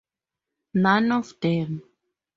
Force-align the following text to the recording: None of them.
None 0.73 1.11
of 1.11 1.31
them. 1.41 1.83